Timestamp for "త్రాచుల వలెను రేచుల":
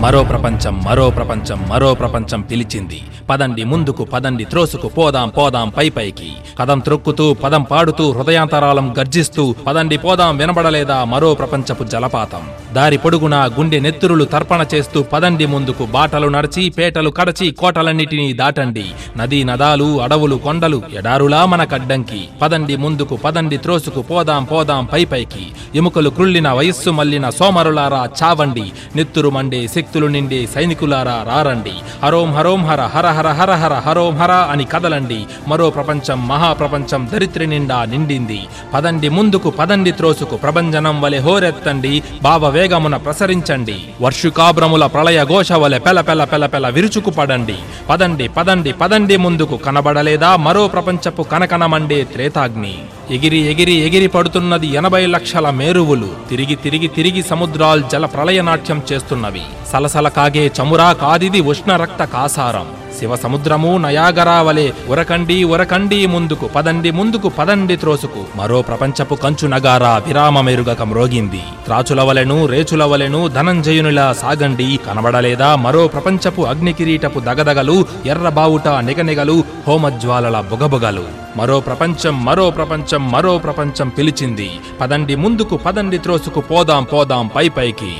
71.64-72.84